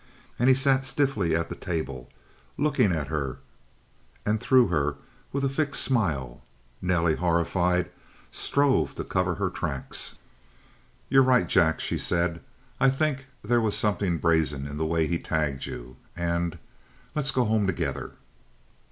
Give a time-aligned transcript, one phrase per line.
[0.39, 2.09] And he sat stiffly at the table,
[2.57, 3.37] looking at her
[4.25, 4.95] and through her
[5.31, 6.41] with a fixed smile.
[6.81, 7.91] Nelly, horrified,
[8.31, 10.15] strove to cover her tracks.
[11.09, 12.41] "You're right, Jack," she said.
[12.79, 15.97] "I I think there was something brazen in the way he tagged you.
[16.15, 16.57] And
[17.13, 18.13] let's go home together!"